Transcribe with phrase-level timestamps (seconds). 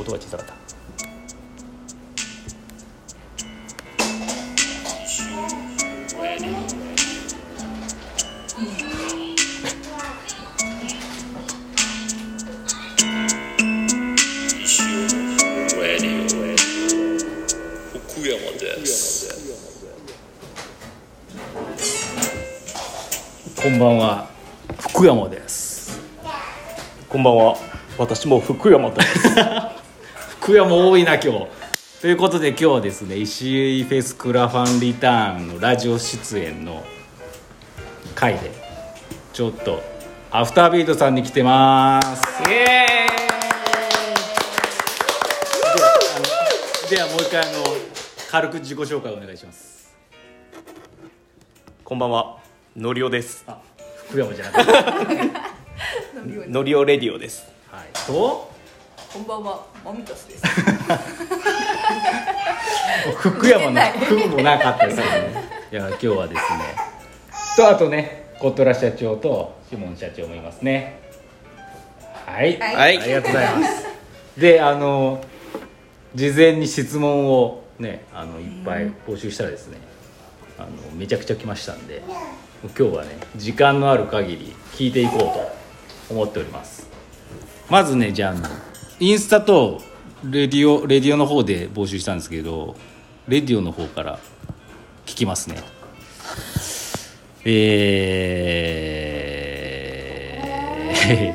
[0.00, 0.54] 音が小さかった。
[18.08, 19.28] 福山です
[23.60, 24.28] こんばんは。
[24.78, 26.00] 福山です。
[27.08, 27.78] こんばんは。
[27.98, 29.28] 私も福山です
[30.48, 31.46] 福山多いな今日。
[32.00, 36.86] ということで今日はですね石井フェスクラファンリターンのラジオ出演の
[38.14, 38.50] 回で
[39.34, 39.82] ちょっと
[40.30, 42.22] アフタービートさんに来てます。
[42.48, 46.90] イエーイ。
[46.96, 47.52] ではもう一回あの
[48.30, 49.94] 軽く自己紹介お願いします。
[51.84, 52.38] こんばんは。
[52.74, 53.44] のりおです。
[53.46, 53.60] あ
[54.08, 55.54] 福山じゃなくて、は
[56.48, 57.44] のりおレディオです。
[57.84, 58.56] い、と
[59.10, 60.44] こんばんは、マミタスです。
[63.16, 65.48] 福山の出てない「福」もなかったですけどね。
[65.72, 66.76] いや今日はですね
[67.56, 71.00] とあとねコトラ社長とシモン社長もいますね。
[72.26, 72.74] はい、はい。
[72.76, 73.86] はいありがとうございます。
[74.36, 75.24] であの
[76.14, 79.78] 事前に質問をねあのいっぱい募集したらですね
[80.58, 82.02] あのめちゃくちゃ来ましたんで
[82.62, 85.50] 今日はね時間のある限り聞いていこうと
[86.10, 86.86] 思っております。
[87.70, 88.67] まずねじゃあ
[89.00, 89.80] インスタと
[90.24, 92.74] レディオレディオの方で募集したんですけど
[93.28, 94.18] レディオの方から
[95.06, 95.56] 聞きますね。
[97.44, 97.98] えー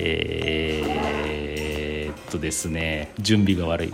[0.00, 3.12] えーっとですね。
[3.18, 3.92] 準備が悪い。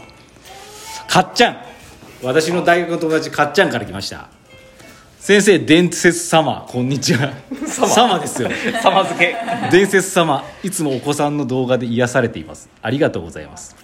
[1.09, 1.57] かっちゃん。
[2.23, 4.29] 私の大学の友達かっちゃんから来ました。
[5.25, 6.67] 先生伝説様。
[6.69, 7.33] こんにちは。
[7.67, 8.19] 様。
[8.19, 8.51] ですよ。
[8.83, 9.35] 様付け。
[9.71, 12.69] 伝説様いつもお子さんの動画で癒されています。
[12.83, 13.75] ありがとうございます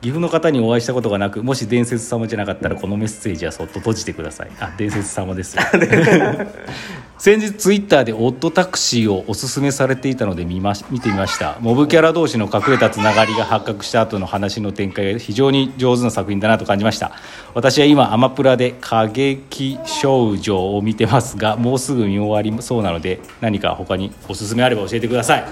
[0.00, 4.50] 岐阜の方にお会いしたことがなくもし伝説様じゃなかったらこのメッセージはそっと閉じてください。
[4.58, 5.62] あ伝説様ですよ。
[7.18, 11.58] 先日ツイッターでオットタクシーをおすすめされていたので見まし見てみました。
[11.60, 17.12] モブキャラ同士の隠れたつながりが発覚した後の話の展開が非常に上手な作品だなと感じました。
[17.52, 25.44] 私は今アマプラで過激少女を見てますがもうすぐ見終わりそうなので何か他におすすめあれば教えてください。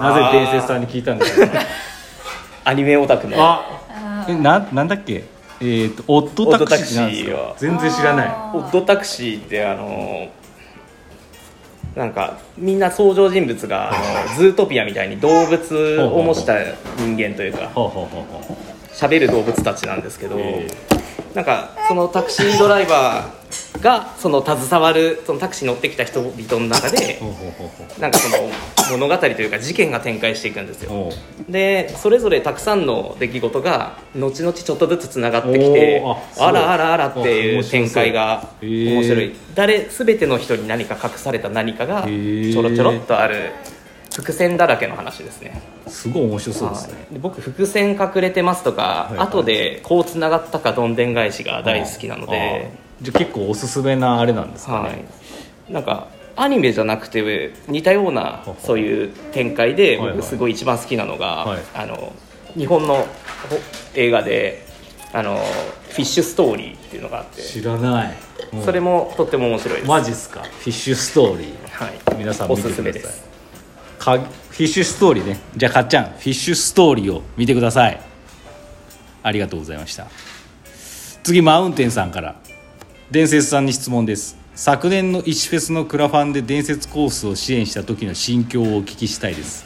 [0.00, 1.62] なぜ伝説さんに聞いたんですか
[2.66, 3.36] アニメオタクの。
[3.38, 5.22] あえななんだっけ？
[5.60, 8.28] えっ、とオットタクシーなんです全然知らない。
[8.54, 10.28] オッドタクシーってあの
[11.94, 16.54] なんかみんな登場人物があの ズートピアみたいに動物を模した
[16.98, 18.56] 人間というかほうほうほうほう。
[18.92, 20.66] 喋る動物たちなんですけど、え
[21.34, 23.24] なんかそのタクシードライバー
[23.80, 27.20] がその携わるそのタクシーに乗ってきた人々の中で
[28.00, 28.50] なんかその
[28.98, 31.10] 物語というか事件が展開していくんですよ。
[31.48, 36.02] でそれぞれたくさんの出来事が後々ちょっとずつつながってきて
[36.38, 39.34] あらあらあらってあいう展開が面白い。
[39.54, 43.52] 誰全ての人に何か隠された何かがちょろちょろっとある
[44.14, 45.60] 伏線だらけの話ですね。
[45.86, 46.94] すごい面白そうですね。
[46.94, 47.14] はい。
[47.14, 52.70] で僕伏線隠れてますとか、いはい後でこうつながったかどんでん返しが大好きなので、
[53.02, 54.94] じゃあ結構おすすめなあれなんですかね、は
[55.70, 60.16] い、なんかアニメじゃなくて似たようなそういう展開ではいはい。
[60.16, 61.60] 僕すごい一番好きなのが、はい。
[61.74, 62.12] あの
[62.56, 63.06] 日本のほ
[63.94, 64.66] 映画で
[65.12, 65.36] あの
[65.88, 67.42] 「フィッシュストーリー」っていうのがあって。
[67.42, 68.16] 知らない、
[68.52, 68.62] うん。
[68.62, 70.42] それもとっても面白いです、マジっすか？
[70.42, 71.54] フィッシュストーリー。
[71.70, 72.70] はい、皆さん見てください。
[72.70, 73.24] おすすめです。
[73.98, 75.38] かフィッシュストーリーね。
[75.56, 78.00] じゃあかっちゃんフィッシュストーリーを見てください。
[79.22, 80.06] ありがとうございました。
[81.22, 82.36] 次マウンテンさんから
[83.08, 84.36] 伝説さんに質問です。
[84.56, 89.64] 昨年の石フェスのクラファンで伝説コースを支援した時の心境をお聞きしたいです。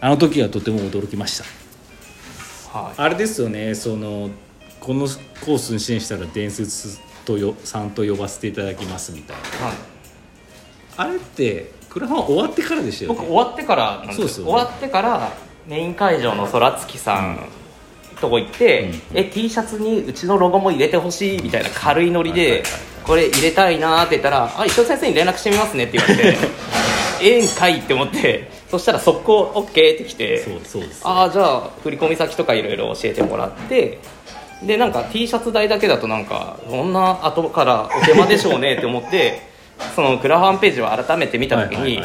[0.00, 1.36] あの時はとても驚きまし
[2.72, 2.78] た。
[2.78, 2.94] はい。
[2.96, 3.74] あれですよね。
[3.74, 4.30] その
[4.80, 5.06] この
[5.44, 9.66] コースに支援したら伝説とよさんと呼ばせていただきますみたいな。
[9.66, 9.76] はい。
[10.96, 13.16] あれってクラファン終わってからでしたよね。
[13.18, 14.52] 僕終わってからなんですそうですよね。
[14.52, 15.32] 終わってから
[15.66, 17.38] メイン会場の空月さん
[18.20, 22.62] とこ行って、うんえ T シャツにうちのロゴも入れてほしいみたいな軽いノリで、
[23.04, 26.38] これ入れたいなーって言ったら「あ石尾先生に連絡してみますね」って言われて
[27.22, 33.98] 「ええんかい」って思ってそしたら速攻 OK って来てそうそうですああじゃあ振込先とかいろいろ教えてもらって
[34.62, 39.40] でなんか T シャツ代だけだとなんかそんな後からお手間でしょうねって思って
[39.94, 42.02] そのクラファンページを改めて見た時に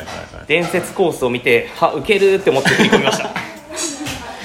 [0.47, 3.52] 伝説コースを見てはウケるって思って振り込みました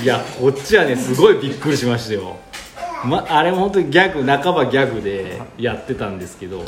[0.02, 2.36] いやこっちはねすごいびっくりしましたよ、
[3.04, 6.64] ま、あれも本当にギャグ半ばギャグでやってたんですけど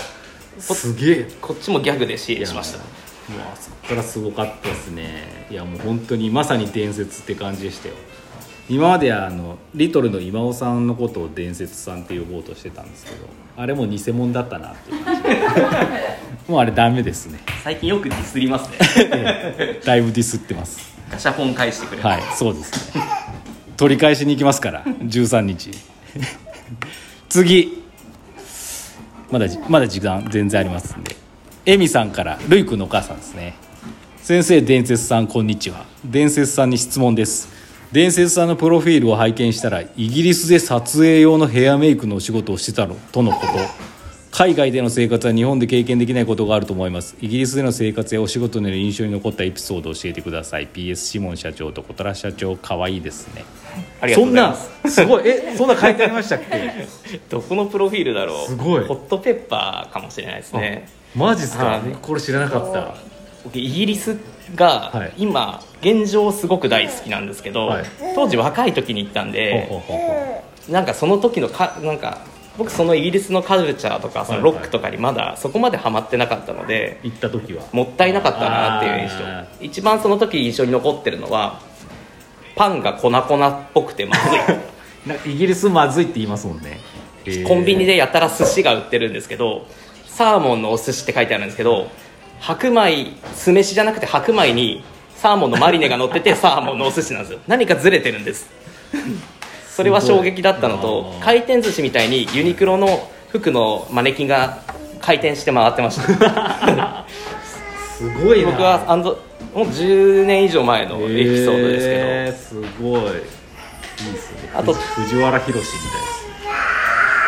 [0.61, 1.29] すげえ。
[1.41, 2.79] こっちもギャグで支援しました。
[2.79, 5.47] もうあそこからすごかったですね。
[5.51, 7.95] いやもう本当にまさに伝説って感じでしたよ。
[8.69, 15.39] 今まではあのリトルの今尾さんのことを伝説さんって呼ぼうとしてたんですけどあれも偽物だったなっていう感じで。
[16.47, 17.41] もうあれダメですね。
[17.65, 19.81] 最近よくディスりますね。
[19.85, 20.91] だいぶディスってます。
[21.11, 23.20] ガシャポン返してくれる、はいそうですね
[23.81, 25.71] 取り返しに行きますから13日。
[27.31, 27.83] 次。
[29.31, 31.17] まだまだ時間全然ありますんで。
[31.65, 33.55] エミさんからルイ君のお母さんですね。
[34.19, 35.87] 先生伝説さんこんにちは。
[36.05, 37.49] 伝説さんに質問です。
[37.91, 43.53] 伝説さんのプロフィールを拝見したらイギリスで撮影用のヘアメイクのお仕事をしてたのとのこと。
[44.41, 47.15] 海外での生活は日本で経験できないことがあると思います。
[47.21, 50.67] イギリスでの生活やお仕事での印象に残ったエピソードを教えてください。
[50.69, 53.45] PS シモン社長と小虎社長かわいいですね。
[54.01, 54.71] ありがとうございます。
[54.71, 55.29] そんなすごい。
[55.29, 57.21] えそんな書いてありましたっけ？
[57.29, 58.49] どこのプロフィールだろう。
[58.49, 58.85] すごい。
[58.87, 60.89] ホットペッパーかもしれないですね。
[61.15, 61.65] マジっすか？
[61.67, 61.81] はい。
[62.01, 62.95] これ知らなかった。
[63.45, 64.17] 僕イギリス
[64.55, 65.13] がはい。
[65.19, 67.85] 今現状すごく大好きなんですけど、はい。
[68.15, 69.69] 当時若い時に行ったんで
[70.71, 72.23] なんかその時のかなんか
[72.61, 77.65] 僕そのイギリスのカルチャーとかそのロックとかにまだそこまでハマってなかったのでう行った時は。
[77.73, 81.59] もったいなかったなっていう印あ象一番その時印象に残ってるのは
[82.57, 84.39] パンが粉々っぽくてまずい。
[85.09, 86.81] なんかイギリスまずいって言いますもんね。
[87.49, 89.67] コンビニでやたら寿司が売ってるんですけど
[90.07, 91.89] サーモンのお寿司って書いてあるんですけど
[92.41, 94.85] 白米酢飯じゃなくて白米に
[95.17, 97.39] サーモンのマリネが乗っててサーモンのお寿司なんですよ。
[97.47, 98.51] 何かずれてるんです
[99.81, 104.59] それは衝撃だったのと回転寿司みたいにユニクロの服のマネキンが
[105.01, 107.07] 回転して回ってました。
[107.97, 108.51] すごいな。
[108.51, 109.15] 僕はあのも
[109.55, 113.01] う10年以上前のエピソードですけど、えーすごい。
[113.01, 114.51] いいですね。
[114.55, 115.83] あと藤原宏み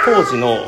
[0.04, 0.58] 当時の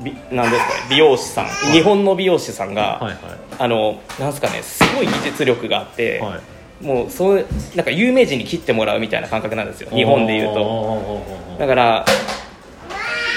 [0.00, 3.18] びなんですかね美容師さん、日本の美容師さんが、たいなはい。
[3.58, 6.40] あのなんですかねすごい技術力があって、はいはい
[6.80, 9.90] もうそうなんか有名人に切ってもらうみたいな感覚なんですよ。
[9.90, 10.54] 日本でいうと。
[10.54, 11.22] と
[11.58, 12.04] だから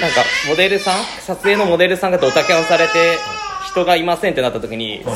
[0.01, 2.93] なんかモデルさん撮影のモデルさんがドタキャンされて
[3.71, 5.15] 人がいませんってなった時に外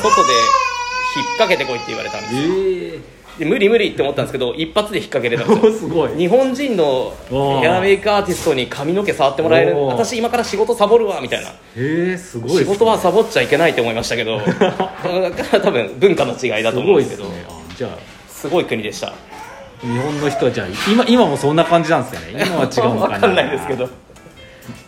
[1.16, 2.40] 引っ掛けてこいって言われたんですよ。
[2.46, 5.72] えで無理無理って思ったんですけど一発で引っ掛けれたんですー、よ。
[5.78, 6.16] すごい。
[6.16, 7.12] 日本人の
[7.60, 11.50] ヘアメイクアーティストに髪の毛触ってもらえる私今から仕事サボるわみたいな。
[11.76, 12.58] えー、すごいね。
[12.60, 14.38] 仕事はサボっちゃいけないと思いましたけど。
[14.40, 14.88] だか
[15.52, 17.28] ら多分文化の違いだと思うんですけど。
[17.28, 17.44] ね。
[17.48, 18.15] あじゃあ
[18.46, 19.12] すごい国でした。
[19.80, 22.44] 日本の人はじゃあ今今もそんな感じなんですかね。
[22.46, 23.18] 今は違うのかな。
[23.18, 23.88] 分かんないですけど。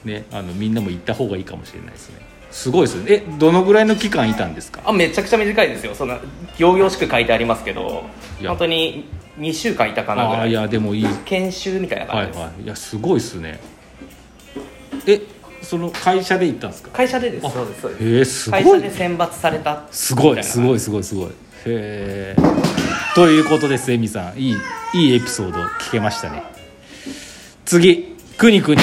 [0.05, 2.17] ねあのみんなも行った方がいいかもしれないですね。
[2.51, 4.81] すごいですねえどのぐらいの期間いたんですか？
[4.85, 5.95] あめちゃくちゃ短いですよ。
[5.95, 6.19] そんな
[6.57, 8.05] 行々しく書いてありますけど
[8.43, 9.05] 本当に
[9.39, 11.07] 2週間いたかなぐああいらいやでもいい。
[11.27, 12.67] 研修みたいなはい感じです、はいい。
[12.67, 13.61] やすごいですね。
[15.07, 15.21] え
[15.61, 16.91] その会社で行ったんですか？
[16.93, 17.47] 会社でです。
[17.47, 18.05] あそうですそうです。
[18.05, 19.85] へえす会ごい社で選抜された。
[19.91, 21.31] すごいすごいいすごいすごい
[21.71, 22.59] へえ
[23.15, 24.39] ということですエミさん。
[24.39, 24.57] いい
[24.95, 26.45] いいエピソード聞けましたね。
[27.65, 28.17] 次。
[28.37, 28.83] くにくに。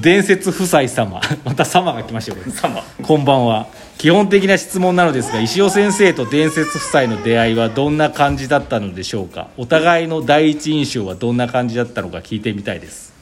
[0.00, 1.20] 伝説夫妻様。
[1.44, 2.82] また様が来ましたよ様。
[3.02, 3.66] こんばんは。
[3.98, 9.48] 基本的な質問なのですが石尾先生と伝説夫妻の出会いはどんな感じだったのでしょうか。
[9.56, 13.12] お互いの第一印象はどんな感じだったのか聞いてみたいです。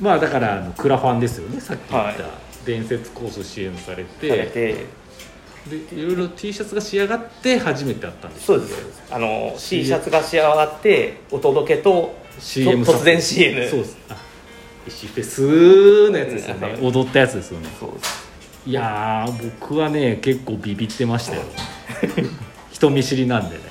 [0.00, 1.60] まあだからあのクラファンですよね。
[1.60, 2.16] さっき言った、はい。
[2.64, 5.01] 伝説コース支援されて
[5.68, 8.46] でいろいろ T シャツが仕上がって初めて会ったんです。
[8.46, 9.02] そうです。
[9.10, 13.96] あの T シャツが仕上がってお届けと CM と突然 CM そうです。
[14.10, 14.16] あ
[14.86, 16.76] 石フェスのやつですよね。
[16.80, 16.86] うん。
[16.86, 17.68] 踊ったやつですよね。
[17.78, 18.32] そうです。
[18.66, 21.42] いやー僕はね結構ビビってましたよ。
[22.72, 23.62] 人見知りなんでね。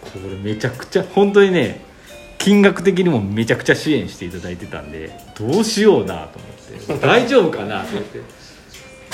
[0.00, 1.80] これめちゃくちゃ本当にね
[2.38, 7.06] 金額的にもめちゃくちゃ支援していただいてたんでどうしようなと思って。
[7.06, 8.20] 大丈夫かなと思って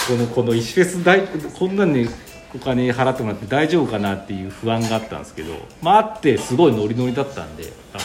[0.09, 2.09] このこの石フェス大こんなんに
[2.55, 7.99] お金払ってもらって大丈夫かなっていう不安があったんですけどまああってすごいノリノリだったんであ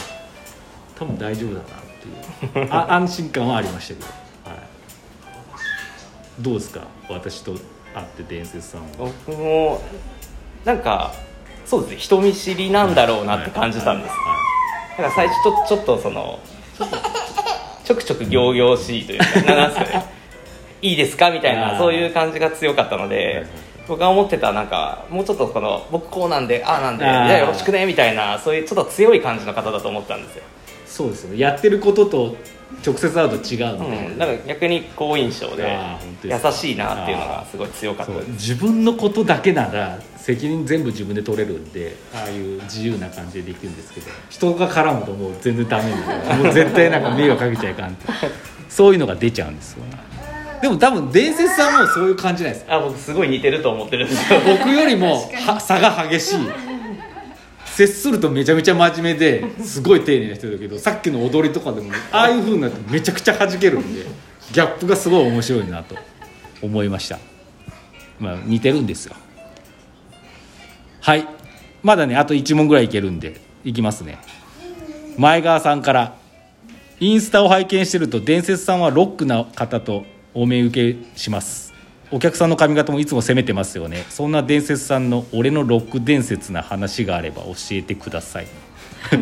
[0.96, 1.66] 多分大丈夫だなっ
[2.42, 4.06] ていうあ安心感はありましたけど、
[4.50, 6.82] はい、どうですか？
[7.08, 7.54] 私と
[7.94, 8.88] 会って伝説さんは。
[8.98, 9.80] 僕も
[10.66, 11.14] なんか
[11.64, 14.14] そうですね人見知りなんだろうなって感じたんです。
[14.98, 16.38] から最初ちょちょっとその
[17.82, 20.13] ちょくちょく仰々しいというかななんですかね
[20.84, 21.30] いいですか？
[21.30, 23.46] みたいなそういう感じが強かったので
[23.88, 27.86] 僕が思ってたなんかもうちょっとこの僕こうなんでああなんでじゃあよろしくね？
[27.86, 30.42] みたいなそういうちょっと強い感じの方だと思ったんですよ、
[30.86, 31.38] そうですよね。
[31.38, 32.36] やってることと
[32.84, 35.78] 直接会うと違うので、うん、だから逆に好印象で
[36.24, 38.12] 優しいなっていうのがすごい強かった。
[38.32, 48.06] 自分のことだけなら責任全部自分で取れるんでああいう自由な感じでできるんですけど人が絡むともう全然ダメなんでもう絶対なんか迷惑かけちゃいかんって。
[48.74, 49.84] そういうのが出ちゃうんですよ
[50.64, 52.66] でも多分伝説さんもそういう感じじゃないです。
[52.66, 54.40] かあ僕すごい似てると思ってるんですよ。
[54.46, 56.38] 僕よりもは差が激しい。
[57.66, 64.06] 接するとめちゃめちゃ真面目ですごい丁寧な人だけどさっきの踊りとかでもああいう風になってめちゃくちゃ弾けるんで
[64.52, 65.96] ギャップがすごい面白いなと
[66.62, 67.18] 思いました。
[68.18, 69.14] まあ似てるんですよ。
[71.02, 71.28] はい。
[71.82, 74.16] まだねあと1問ぐらいいけるんでいきますね。
[75.18, 76.14] 前川さんから
[77.00, 81.72] インスタを拝見してると伝説さんはロックな方とお目受けします。
[82.10, 84.04] お客さんの髪型もいつも攻めてますよね。
[84.10, 88.46] そんな伝説さんの俺のロック伝説な話があれば教えてください。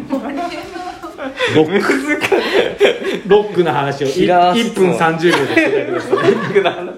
[1.55, 1.93] ロック。
[3.29, 6.13] ロックな話をキラー1分30秒でしてください。
[6.13, 6.95] ロックな話。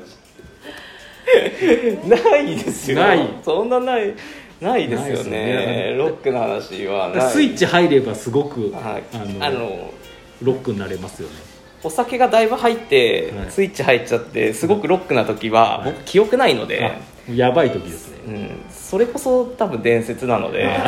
[2.09, 2.99] ないですよ。
[2.99, 3.29] ない。
[3.45, 4.15] そんなない。
[4.61, 5.31] ないですよね。
[5.31, 5.95] ね。
[5.99, 9.03] ロックの話はスイッチ入ればすごく、はい。
[9.13, 9.91] あのあの
[10.43, 11.54] ロックになれますよね
[11.85, 13.51] お酒がだいぶ入って、はい。
[13.51, 15.93] スイッチ入っちゃってすごくロックな時は、はい。
[15.93, 18.15] 僕記憶ないので、あやばい時ですね。
[18.27, 20.67] うん、それこそ多分伝説なので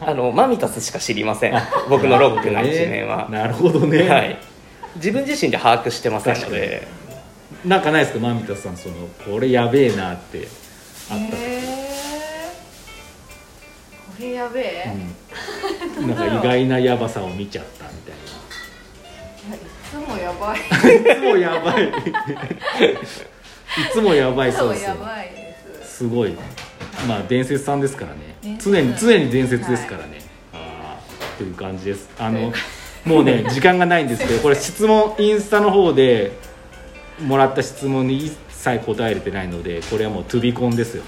[0.00, 1.54] あのマミタスしか知りません。
[1.88, 4.38] 僕のロックな一面は、 なるほどね、はい、
[4.96, 6.86] 自分自身で把握してませんので。
[7.64, 8.20] なんかないですか？
[8.20, 10.46] マミタさんそのこれやべえなって。
[11.10, 14.92] あった、えー、これやべえ、
[15.98, 17.81] うん、なんか意外なやばさを見ちゃった
[20.42, 20.60] ばい。
[20.60, 21.88] ないつもやばい。
[21.88, 21.92] い
[23.92, 24.96] つもやばいそうですよ。
[25.82, 25.96] す。
[25.98, 26.34] すごい
[27.06, 28.58] まあ伝説さんですからね。
[28.60, 30.18] 常に常に伝説ですからね、
[30.52, 32.10] ああという感じです。
[32.18, 32.52] あの
[33.04, 36.32] もうね時間がないんですけど これ質問インスタの方で
[37.20, 41.02] もらった質問に一切答えれてないのでこれはもうトゥビコンですよ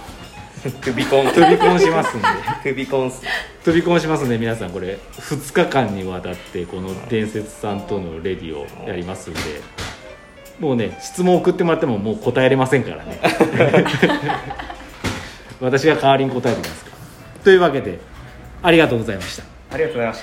[0.70, 2.26] クビコントゥビコンしますんで。
[2.62, 3.22] クビコンっす
[3.64, 9.40] 飛び込みしますね皆さんこれ2日間にわたってこの伝説さんとのレディをやりますんで。
[10.60, 13.20] もうね質問送ってもらってももう答えれませんからね。
[15.60, 16.90] 私が代わりに答えてきますか。
[16.92, 16.96] ら
[17.44, 17.98] というわけで
[18.62, 19.42] ありがとうございました。
[19.74, 20.22] ありがとうございました